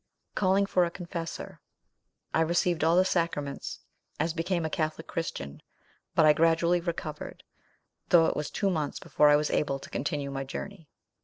Calling 0.33 0.65
for 0.65 0.83
a 0.83 0.89
confessor, 0.89 1.61
I 2.33 2.41
received 2.41 2.83
all 2.83 2.95
the 2.95 3.05
sacraments 3.05 3.81
as 4.19 4.33
became 4.33 4.65
a 4.65 4.69
Catholic 4.71 5.05
Christian; 5.05 5.61
but 6.15 6.25
I 6.25 6.33
gradually 6.33 6.81
recovered, 6.81 7.43
though 8.09 8.25
it 8.25 8.35
was 8.35 8.49
two 8.49 8.71
months 8.71 8.97
before 8.99 9.29
I 9.29 9.35
was 9.35 9.51
able 9.51 9.77
to 9.77 9.91
continue 9.91 10.31
my 10.31 10.43
journey. 10.43 10.89